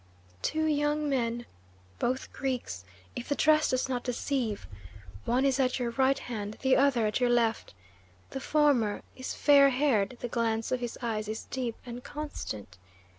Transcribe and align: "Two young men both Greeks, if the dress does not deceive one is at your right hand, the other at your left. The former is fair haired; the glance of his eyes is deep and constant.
"Two 0.41 0.65
young 0.65 1.07
men 1.07 1.45
both 1.99 2.33
Greeks, 2.33 2.83
if 3.15 3.29
the 3.29 3.35
dress 3.35 3.69
does 3.69 3.87
not 3.87 4.03
deceive 4.03 4.65
one 5.25 5.45
is 5.45 5.59
at 5.59 5.77
your 5.77 5.91
right 5.91 6.17
hand, 6.17 6.57
the 6.63 6.75
other 6.75 7.05
at 7.05 7.19
your 7.19 7.29
left. 7.29 7.75
The 8.31 8.39
former 8.39 9.03
is 9.15 9.35
fair 9.35 9.69
haired; 9.69 10.17
the 10.19 10.27
glance 10.27 10.71
of 10.71 10.79
his 10.79 10.97
eyes 11.03 11.27
is 11.27 11.45
deep 11.51 11.75
and 11.85 12.03
constant. 12.03 12.79